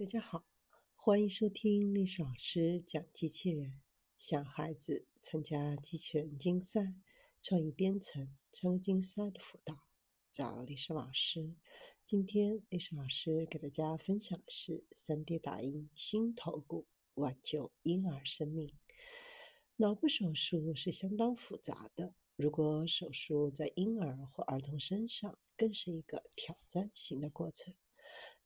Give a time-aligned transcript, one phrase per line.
[0.00, 0.46] 大家好，
[0.96, 3.82] 欢迎收听历史老师讲机器人。
[4.16, 6.94] 想孩子参加机器人竞赛、
[7.42, 9.84] 创意编程、创意竞赛的辅导，
[10.30, 11.54] 找历史老师。
[12.02, 16.86] 今天历史老师给大家分享的是 3D 打印新头骨，
[17.16, 18.72] 挽救婴儿生命。
[19.76, 27.74] 脑部手术是相当复杂的，如果手术在婴儿或儿童身上，更是一个挑战性的过程。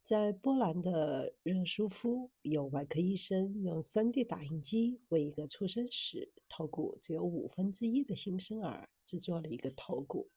[0.04, 10.28] 在波兰的热舒夫，有外科医生用 3D 打印机为一个出生时头骨只有五分之一的新生儿制作了一个头骨。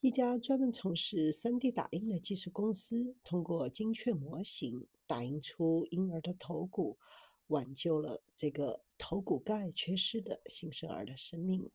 [0.00, 6.98] 一家专门从事 3D 打印的技术公司，通过精确模型打印出婴儿的头骨，
[7.46, 11.70] 挽救了这个头骨盖缺失的新生儿的生命。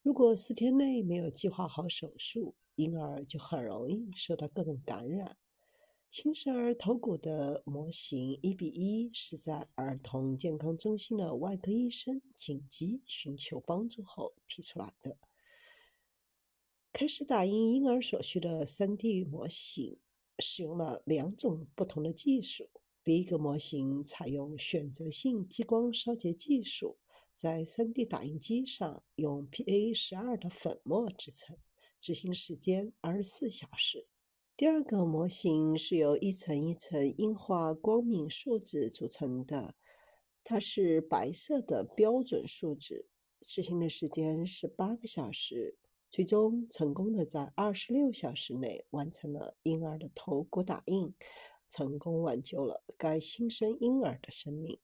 [0.00, 5.36] 如果四天内没有计划好手术，婴儿就很容易受到各种感染。
[6.16, 15.18] 新生儿头骨的模型一比一是在儿童健康中心的外科医生紧急寻求帮助后提出来的。
[16.92, 19.98] 开始打印婴儿所需的 3D 模型，
[20.38, 22.70] 使用了两种不同的技术。
[23.02, 26.96] 第一个模型采用选择性激光烧结技术，
[27.34, 31.58] 在 3D 打印机上用 PA12 的粉末制成，
[32.00, 34.06] 执行时间二十四小时。
[34.56, 39.74] 第二个模型是由一层一层硬化光敏树脂组成的，
[40.44, 43.08] 它是白色的标准树脂，
[43.44, 45.76] 执行的时间是八个小时，
[46.08, 51.12] 最终成功的在二十六小时内完成了婴儿的头骨打印，
[51.68, 54.78] 成功挽救了该新生婴儿的生命。